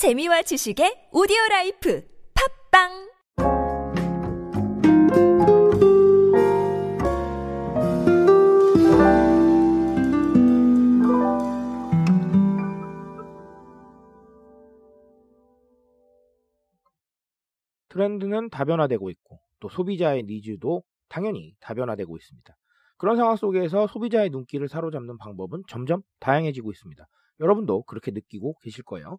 재미와 0.00 0.40
지식의 0.40 1.10
오디오 1.12 1.36
life 1.50 2.02
팟빵 2.72 2.88
트렌드는 17.90 18.48
다변화되고 18.48 19.10
있고 19.10 19.38
또 19.60 19.68
소비자의 19.68 20.22
needs도 20.22 20.82
당연히 21.10 21.54
다변화되고 21.60 22.16
있습니다. 22.16 22.56
그런 22.96 23.18
상황 23.18 23.36
속에서 23.36 23.86
소비자의 23.86 24.30
눈길을 24.30 24.70
사로잡는 24.70 25.18
방법은 25.18 25.64
점점 25.68 26.00
다양해지고 26.20 26.70
있습니다. 26.70 27.06
여러분도 27.40 27.82
그렇게 27.82 28.12
느끼고 28.12 28.54
계실 28.62 28.82
거예요. 28.82 29.18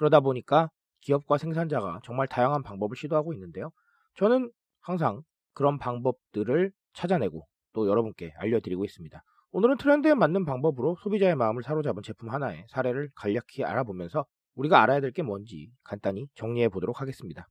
그러다 0.00 0.20
보니까 0.20 0.70
기업과 1.02 1.36
생산자가 1.36 2.00
정말 2.02 2.26
다양한 2.26 2.62
방법을 2.62 2.96
시도하고 2.96 3.34
있는데요. 3.34 3.70
저는 4.14 4.50
항상 4.80 5.22
그런 5.52 5.78
방법들을 5.78 6.72
찾아내고 6.94 7.46
또 7.74 7.86
여러분께 7.86 8.32
알려드리고 8.38 8.86
있습니다. 8.86 9.22
오늘은 9.52 9.76
트렌드에 9.76 10.14
맞는 10.14 10.46
방법으로 10.46 10.96
소비자의 11.02 11.36
마음을 11.36 11.62
사로잡은 11.62 12.02
제품 12.02 12.30
하나의 12.30 12.64
사례를 12.70 13.10
간략히 13.14 13.62
알아보면서 13.64 14.24
우리가 14.54 14.82
알아야 14.82 15.00
될 15.00 15.12
게 15.12 15.22
뭔지 15.22 15.70
간단히 15.84 16.28
정리해 16.34 16.70
보도록 16.70 17.02
하겠습니다. 17.02 17.46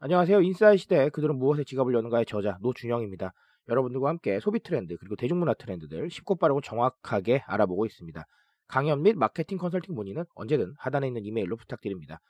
안녕하세요. 0.00 0.42
인사이 0.42 0.76
시대 0.76 1.08
그들은 1.08 1.38
무엇에 1.38 1.64
지갑을 1.64 1.94
여는가의 1.94 2.26
저자 2.26 2.58
노준영입니다. 2.60 3.32
여러분들과 3.68 4.10
함께 4.10 4.38
소비 4.38 4.60
트렌드 4.60 4.98
그리고 4.98 5.16
대중문화 5.16 5.54
트렌드들 5.54 6.10
쉽고 6.10 6.36
빠르고 6.36 6.60
정확하게 6.60 7.42
알아보고 7.46 7.86
있습니다. 7.86 8.22
강연 8.66 9.02
및 9.02 9.16
마케팅 9.16 9.58
컨설팅 9.58 9.94
문의는 9.94 10.24
언제든 10.34 10.74
하단에 10.78 11.06
있는 11.06 11.24
이메일로 11.24 11.56
부탁드립니다. 11.56 12.20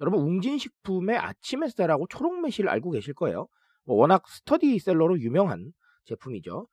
여러분 0.00 0.20
웅진식품의 0.20 1.16
아침 1.18 1.62
햇살하고 1.62 2.06
초록매실 2.08 2.68
알고 2.68 2.90
계실 2.92 3.14
거예요. 3.14 3.48
뭐 3.84 3.96
워낙 3.96 4.26
스터디셀러로 4.28 5.20
유명한 5.20 5.72
제품이죠. 6.04 6.66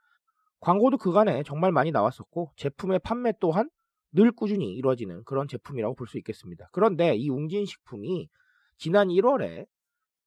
광고도 0.60 0.98
그간에 0.98 1.44
정말 1.44 1.72
많이 1.72 1.92
나왔었고 1.92 2.52
제품의 2.56 3.00
판매 3.04 3.34
또한 3.40 3.70
늘 4.12 4.32
꾸준히 4.32 4.74
이루어지는 4.74 5.24
그런 5.26 5.48
제품이라고 5.48 5.96
볼 5.96 6.08
수 6.08 6.18
있겠습니다. 6.18 6.70
그런데 6.72 7.16
이 7.16 7.30
웅진식품이 7.30 8.30
지난 8.78 9.10
1월에 9.10 9.68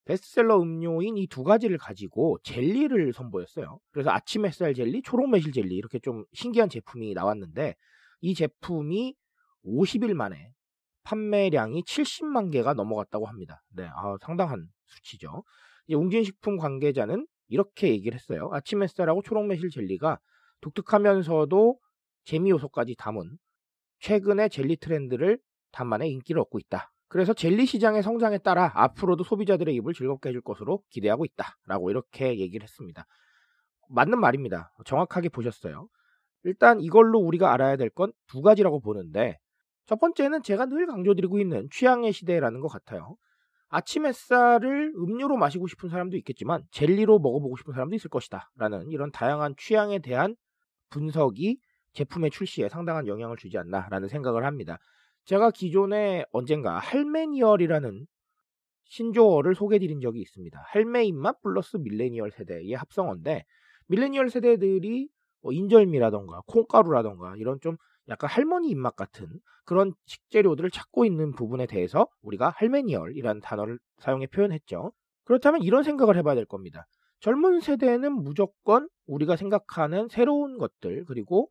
베스트셀러 0.05 0.59
음료인 0.61 1.17
이 1.17 1.27
두 1.27 1.43
가지를 1.43 1.77
가지고 1.77 2.37
젤리를 2.43 3.13
선보였어요. 3.13 3.79
그래서 3.91 4.09
아침 4.11 4.45
햇살 4.45 4.73
젤리, 4.73 5.01
초록 5.03 5.29
매실 5.29 5.51
젤리 5.51 5.75
이렇게 5.75 5.99
좀 5.99 6.25
신기한 6.33 6.69
제품이 6.69 7.13
나왔는데 7.13 7.75
이 8.21 8.33
제품이 8.33 9.15
50일 9.65 10.13
만에 10.13 10.51
판매량이 11.03 11.83
70만 11.83 12.51
개가 12.51 12.73
넘어갔다고 12.73 13.25
합니다. 13.25 13.61
네, 13.75 13.87
아, 13.87 14.15
상당한 14.21 14.67
수치죠. 14.85 15.43
웅진식품 15.89 16.57
관계자는 16.57 17.27
이렇게 17.47 17.89
얘기를 17.89 18.15
했어요. 18.15 18.49
아침 18.53 18.81
햇살하고 18.83 19.21
초록 19.23 19.45
매실 19.47 19.69
젤리가 19.69 20.19
독특하면서도 20.61 21.77
재미 22.23 22.51
요소까지 22.51 22.95
담은 22.97 23.37
최근의 23.99 24.49
젤리 24.49 24.77
트렌드를 24.77 25.39
단만에 25.71 26.07
인기를 26.07 26.39
얻고 26.41 26.59
있다. 26.59 26.91
그래서 27.07 27.33
젤리 27.33 27.65
시장의 27.65 28.03
성장에 28.03 28.37
따라 28.37 28.71
앞으로도 28.73 29.23
소비자들의 29.23 29.75
입을 29.75 29.93
즐겁게 29.93 30.29
해줄 30.29 30.41
것으로 30.41 30.81
기대하고 30.89 31.25
있다. 31.25 31.57
라고 31.65 31.89
이렇게 31.89 32.39
얘기를 32.39 32.63
했습니다. 32.63 33.05
맞는 33.89 34.19
말입니다. 34.19 34.71
정확하게 34.85 35.29
보셨어요. 35.29 35.89
일단 36.43 36.81
이걸로 36.81 37.19
우리가 37.19 37.53
알아야 37.53 37.75
될 37.77 37.89
건 37.89 38.11
두 38.27 38.41
가지라고 38.41 38.79
보는데 38.81 39.37
첫 39.85 39.99
번째는 39.99 40.43
제가 40.43 40.65
늘 40.67 40.87
강조드리고 40.87 41.39
있는 41.39 41.67
취향의 41.71 42.13
시대라는 42.13 42.61
것 42.61 42.67
같아요. 42.69 43.17
아침 43.69 44.05
햇살을 44.05 44.93
음료로 44.95 45.37
마시고 45.37 45.67
싶은 45.67 45.89
사람도 45.89 46.17
있겠지만 46.17 46.63
젤리로 46.71 47.19
먹어보고 47.19 47.57
싶은 47.57 47.73
사람도 47.73 47.95
있을 47.95 48.09
것이다. 48.09 48.51
라는 48.57 48.89
이런 48.89 49.11
다양한 49.11 49.55
취향에 49.57 49.99
대한 49.99 50.35
분석이 50.89 51.59
제품의 51.93 52.31
출시에 52.31 52.69
상당한 52.69 53.07
영향을 53.07 53.37
주지 53.37 53.57
않나라는 53.57 54.07
생각을 54.09 54.45
합니다. 54.45 54.77
제가 55.25 55.51
기존에 55.51 56.25
언젠가 56.31 56.79
할메니얼이라는 56.79 58.07
신조어를 58.85 59.55
소개드린 59.55 60.01
적이 60.01 60.21
있습니다. 60.21 60.61
할메 60.67 61.05
입맛 61.05 61.41
플러스 61.41 61.77
밀레니얼 61.77 62.31
세대의 62.31 62.73
합성어인데 62.73 63.45
밀레니얼 63.87 64.29
세대들이 64.29 65.09
뭐 65.41 65.51
인절미라던가 65.51 66.41
콩가루라던가 66.47 67.35
이런 67.37 67.59
좀 67.61 67.77
약간 68.07 68.29
할머니 68.29 68.69
입맛 68.69 68.95
같은 68.95 69.27
그런 69.65 69.93
식재료들을 70.05 70.69
찾고 70.71 71.05
있는 71.05 71.33
부분에 71.33 71.65
대해서 71.65 72.07
우리가 72.21 72.49
할메니얼이라는 72.55 73.41
단어를 73.41 73.79
사용해 73.99 74.27
표현했죠. 74.27 74.91
그렇다면 75.23 75.61
이런 75.61 75.83
생각을 75.83 76.17
해봐야 76.17 76.35
될 76.35 76.45
겁니다. 76.45 76.85
젊은 77.19 77.61
세대는 77.61 78.11
무조건 78.11 78.89
우리가 79.05 79.35
생각하는 79.35 80.07
새로운 80.09 80.57
것들 80.57 81.05
그리고 81.05 81.49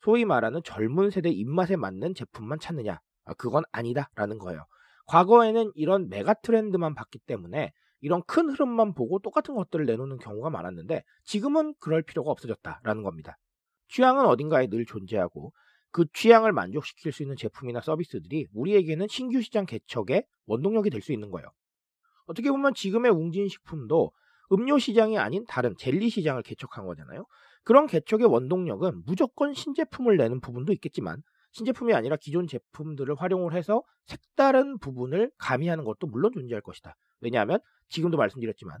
소위 0.00 0.24
말하는 0.24 0.60
젊은 0.64 1.10
세대 1.10 1.30
입맛에 1.30 1.76
맞는 1.76 2.14
제품만 2.14 2.60
찾느냐? 2.60 3.00
아, 3.24 3.34
그건 3.34 3.64
아니다라는 3.72 4.38
거예요. 4.38 4.64
과거에는 5.06 5.72
이런 5.74 6.08
메가 6.08 6.34
트렌드만 6.34 6.94
봤기 6.94 7.18
때문에 7.20 7.72
이런 8.04 8.22
큰 8.26 8.50
흐름만 8.50 8.92
보고 8.92 9.18
똑같은 9.18 9.54
것들을 9.54 9.86
내놓는 9.86 10.18
경우가 10.18 10.50
많았는데 10.50 11.04
지금은 11.24 11.72
그럴 11.80 12.02
필요가 12.02 12.30
없어졌다라는 12.32 13.02
겁니다. 13.02 13.38
취향은 13.88 14.26
어딘가에 14.26 14.66
늘 14.66 14.84
존재하고 14.84 15.54
그 15.90 16.04
취향을 16.12 16.52
만족시킬 16.52 17.12
수 17.12 17.22
있는 17.22 17.34
제품이나 17.34 17.80
서비스들이 17.80 18.48
우리에게는 18.52 19.08
신규 19.08 19.40
시장 19.40 19.64
개척의 19.64 20.26
원동력이 20.44 20.90
될 20.90 21.00
수 21.00 21.14
있는 21.14 21.30
거예요. 21.30 21.48
어떻게 22.26 22.50
보면 22.50 22.74
지금의 22.74 23.10
웅진식품도 23.10 24.12
음료 24.52 24.78
시장이 24.78 25.16
아닌 25.16 25.46
다른 25.48 25.74
젤리 25.78 26.10
시장을 26.10 26.42
개척한 26.42 26.84
거잖아요. 26.84 27.24
그런 27.62 27.86
개척의 27.86 28.26
원동력은 28.26 29.04
무조건 29.06 29.54
신제품을 29.54 30.18
내는 30.18 30.40
부분도 30.42 30.74
있겠지만 30.74 31.22
신제품이 31.52 31.94
아니라 31.94 32.16
기존 32.20 32.46
제품들을 32.46 33.14
활용을 33.14 33.54
해서 33.54 33.82
색다른 34.04 34.78
부분을 34.78 35.30
가미하는 35.38 35.84
것도 35.84 36.06
물론 36.06 36.32
존재할 36.34 36.60
것이다. 36.60 36.96
왜냐하면 37.20 37.58
지금도 37.88 38.16
말씀드렸지만 38.16 38.78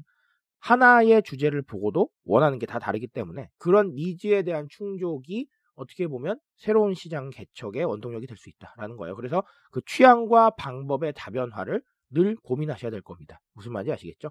하나의 0.60 1.22
주제를 1.22 1.62
보고도 1.62 2.08
원하는 2.24 2.58
게 2.58 2.66
다 2.66 2.78
다르기 2.78 3.06
때문에 3.08 3.48
그런 3.58 3.94
니즈에 3.94 4.42
대한 4.42 4.66
충족이 4.70 5.46
어떻게 5.74 6.06
보면 6.06 6.38
새로운 6.56 6.94
시장 6.94 7.30
개척의 7.30 7.84
원동력이 7.84 8.26
될 8.26 8.36
수 8.36 8.48
있다라는 8.48 8.96
거예요. 8.96 9.16
그래서 9.16 9.42
그 9.72 9.80
취향과 9.86 10.50
방법의 10.50 11.12
다변화를 11.16 11.82
늘 12.10 12.36
고민하셔야 12.36 12.90
될 12.90 13.02
겁니다. 13.02 13.40
무슨 13.54 13.72
말인지 13.72 13.92
아시겠죠? 13.92 14.30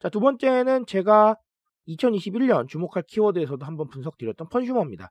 자, 0.00 0.08
두 0.10 0.20
번째는 0.20 0.86
제가 0.86 1.36
2021년 1.88 2.68
주목할 2.68 3.04
키워드에서도 3.08 3.64
한번 3.64 3.88
분석드렸던 3.88 4.48
펀슈머입니다. 4.50 5.10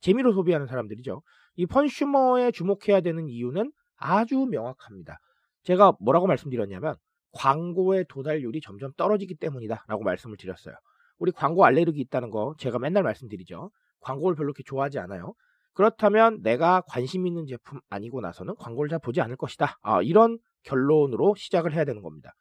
재미로 0.00 0.32
소비하는 0.32 0.66
사람들이죠. 0.66 1.22
이 1.56 1.66
펀슈머에 1.66 2.50
주목해야 2.52 3.00
되는 3.02 3.28
이유는 3.28 3.70
아주 3.96 4.46
명확합니다. 4.50 5.18
제가 5.64 5.92
뭐라고 6.00 6.26
말씀드렸냐면 6.26 6.96
광고의 7.38 8.04
도달률이 8.08 8.60
점점 8.60 8.92
떨어지기 8.96 9.36
때문이다 9.36 9.84
라고 9.86 10.02
말씀을 10.02 10.36
드렸어요. 10.36 10.74
우리 11.18 11.30
광고 11.30 11.64
알레르기 11.64 12.00
있다는 12.00 12.30
거 12.30 12.54
제가 12.58 12.78
맨날 12.80 13.04
말씀드리죠. 13.04 13.70
광고를 14.00 14.36
별로 14.36 14.52
그렇게 14.52 14.64
좋아하지 14.64 14.98
않아요. 14.98 15.34
그렇다면 15.72 16.42
내가 16.42 16.82
관심 16.88 17.26
있는 17.28 17.46
제품 17.46 17.80
아니고 17.88 18.20
나서는 18.20 18.56
광고를 18.56 18.88
잘 18.88 18.98
보지 18.98 19.20
않을 19.20 19.36
것이다. 19.36 19.78
아, 19.82 20.02
이런 20.02 20.38
결론으로 20.64 21.36
시작을 21.36 21.72
해야 21.72 21.84
되는 21.84 22.02
겁니다. 22.02 22.32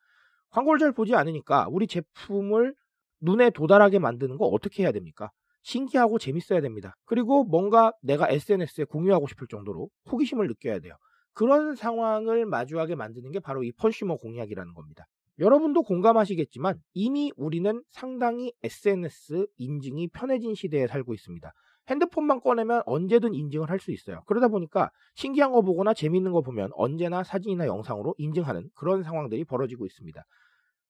광고를 0.49 0.79
잘 0.79 0.91
보지 0.91 1.13
않으니까 1.13 1.67
우리 1.69 1.85
제품을 1.85 2.73
눈에 3.21 3.51
도달하게 3.51 3.99
만드는 3.99 4.37
거 4.37 4.45
어떻게 4.45 4.83
해야 4.83 4.91
됩니까? 4.91 5.29
신기하고 5.61 6.17
재밌어야 6.17 6.61
됩니다. 6.61 6.95
그리고 7.05 7.43
뭔가 7.43 7.91
내가 8.01 8.29
SNS에 8.29 8.85
공유하고 8.85 9.27
싶을 9.27 9.47
정도로 9.47 9.89
호기심을 10.11 10.47
느껴야 10.47 10.79
돼요. 10.79 10.95
그런 11.37 11.75
상황을 11.75 12.47
마주하게 12.47 12.95
만드는 12.95 13.31
게 13.31 13.39
바로 13.39 13.63
이 13.63 13.71
펀슈머 13.71 14.15
공략이라는 14.15 14.73
겁니다. 14.73 15.05
여러분도 15.37 15.83
공감하시겠지만 15.83 16.79
이미 16.95 17.31
우리는 17.37 17.83
상당히 17.91 18.51
SNS 18.63 19.45
인증이 19.57 20.07
편해진 20.07 20.55
시대에 20.55 20.87
살고 20.87 21.13
있습니다. 21.13 21.53
핸드폰만 21.89 22.39
꺼내면 22.39 22.81
언제든 22.87 23.35
인증을 23.35 23.69
할 23.69 23.77
수 23.79 23.91
있어요. 23.91 24.23
그러다 24.25 24.47
보니까 24.47 24.89
신기한 25.13 25.51
거 25.51 25.61
보거나 25.61 25.93
재밌는 25.93 26.31
거 26.31 26.41
보면 26.41 26.71
언제나 26.73 27.23
사진이나 27.23 27.67
영상으로 27.67 28.15
인증하는 28.17 28.71
그런 28.73 29.03
상황들이 29.03 29.45
벌어지고 29.45 29.85
있습니다. 29.85 30.19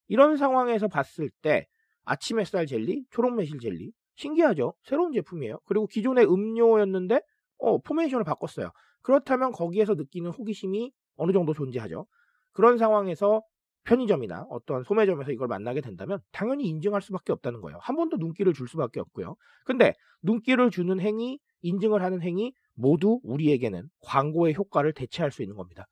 이런 0.07 0.37
상황에서 0.37 0.87
봤을 0.87 1.29
때 1.41 1.67
아침 2.05 2.39
햇살 2.39 2.67
젤리, 2.67 3.03
초록 3.09 3.35
매실 3.35 3.59
젤리 3.59 3.91
신기하죠? 4.15 4.75
새로운 4.83 5.11
제품이에요. 5.11 5.59
그리고 5.65 5.87
기존의 5.87 6.25
음료였는데 6.25 7.19
어, 7.57 7.79
formation을 7.79 8.23
바꿨어요. 8.23 8.71
그렇다면 9.07 9.51
거기에서 9.53 9.93
느끼는 9.95 10.31
호기심이 10.31 10.91
어느 11.15 11.31
정도 11.31 11.53
존재하죠. 11.53 12.05
그런 12.51 12.77
상황에서 12.77 13.41
편의점이나 13.85 14.45
어떤 14.49 14.83
소매점에서 14.83 15.31
이걸 15.31 15.47
만나게 15.47 15.79
된다면 15.79 16.19
당연히 16.33 16.65
인증할 16.67 17.01
수밖에 17.01 17.31
없다는 17.31 17.61
거예요. 17.61 17.79
한 17.81 17.95
번 17.95 18.09
더 18.09 18.17
눈길을 18.17 18.53
줄 18.53 18.67
수밖에 18.67 18.99
없고요. 18.99 19.35
근데 19.65 19.93
눈길을 20.23 20.71
주는 20.71 20.99
행위, 20.99 21.39
인증을 21.61 22.03
하는 22.03 22.21
행위 22.21 22.51
모두 22.75 23.21
우리에게는 23.23 23.87
광고의 24.01 24.55
효과를 24.55 24.93
대체할 24.93 25.31
수 25.31 25.41
있는 25.41 25.55
겁니다. 25.55 25.85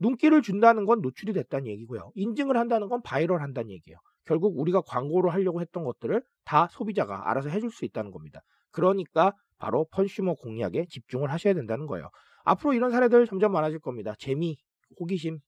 눈길을 0.00 0.40
준다는 0.42 0.86
건 0.86 1.02
노출이 1.02 1.34
됐다는 1.34 1.66
얘기고요. 1.66 2.10
인증을 2.14 2.56
한다는 2.56 2.88
건 2.88 3.02
바이럴 3.02 3.42
한다는 3.42 3.70
얘기예요. 3.70 3.98
결국 4.24 4.58
우리가 4.58 4.80
광고로 4.80 5.28
하려고 5.30 5.60
했던 5.60 5.84
것들을 5.84 6.22
다 6.44 6.68
소비자가 6.70 7.30
알아서 7.30 7.50
해줄 7.50 7.70
수 7.70 7.84
있다는 7.84 8.10
겁니다. 8.12 8.40
그러니까 8.70 9.34
바로 9.62 9.86
펀슈머 9.92 10.34
공략에 10.34 10.86
집중을 10.90 11.30
하셔야 11.30 11.54
된다는 11.54 11.86
거예요. 11.86 12.10
앞으로 12.44 12.74
이런 12.74 12.90
사례들 12.90 13.26
점점 13.26 13.52
많아질 13.52 13.78
겁니다. 13.78 14.12
재미, 14.18 14.56
호기심 14.98 15.38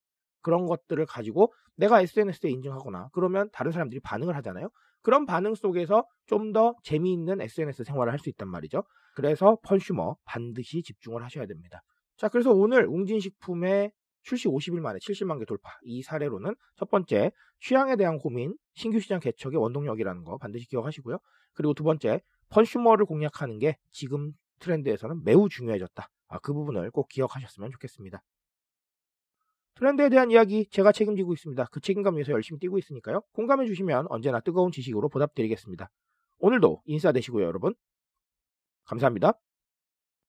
그런 0.41 0.67
것들을 0.67 1.05
가지고 1.07 1.53
내가 1.77 2.01
SNS에 2.01 2.49
인증하거나 2.49 3.09
그러면 3.13 3.51
다른 3.53 3.73
사람들이 3.73 4.01
반응을 4.01 4.37
하잖아요. 4.37 4.69
그런 5.03 5.27
반응 5.27 5.55
속에서 5.57 6.07
좀 6.27 6.53
더 6.53 6.77
재미있는 6.85 7.41
SNS 7.41 7.83
생활을 7.83 8.13
할 8.13 8.21
수 8.21 8.29
있단 8.31 8.49
말이죠. 8.49 8.85
그래서 9.17 9.59
펀슈머 9.65 10.15
반드시 10.25 10.83
집중을 10.85 11.25
하셔야 11.25 11.47
됩니다. 11.47 11.83
자, 12.17 12.29
그래서 12.29 12.53
오늘 12.53 12.87
웅진식품의 12.87 13.91
출시 14.25 14.49
50일 14.49 14.81
만에 14.81 14.99
70만 14.99 15.39
개 15.39 15.45
돌파. 15.45 15.71
이 15.83 16.03
사례로는 16.03 16.55
첫 16.77 16.91
번째, 16.91 17.31
취향에 17.61 17.97
대한 17.97 18.19
고민, 18.19 18.57
신규 18.75 18.99
시장 18.99 19.21
개척의 19.21 19.59
원동력이라는 19.59 20.25
거 20.25 20.39
반드시 20.39 20.67
기억하시고요. 20.69 21.19
그리고 21.53 21.75
두 21.75 21.85
번째, 21.85 22.21
펀슈머를 22.51 23.07
공략하는 23.07 23.59
게 23.59 23.77
지금 23.91 24.33
트렌드에서는 24.61 25.23
매우 25.25 25.49
중요해졌다. 25.49 26.09
아, 26.29 26.39
그 26.39 26.53
부분을 26.53 26.91
꼭 26.91 27.09
기억하셨으면 27.09 27.71
좋겠습니다. 27.71 28.23
트렌드에 29.75 30.09
대한 30.09 30.31
이야기 30.31 30.69
제가 30.71 30.93
책임지고 30.93 31.35
있습니다. 31.35 31.67
그 31.71 31.81
책임감 31.81 32.15
위해서 32.15 32.33
열심히 32.33 32.61
뛰고 32.61 32.79
있으니까요. 32.79 33.23
공감해 33.33 33.67
주시면 33.67 34.07
언제나 34.09 34.41
뜨거운 34.41 34.71
지식으로 34.71 35.09
보답드리겠습니다. 35.09 35.91
오늘도 36.39 36.83
인싸 36.87 37.13
되시고요, 37.13 37.45
여러분. 37.45 37.75
감사합니다. 38.85 39.44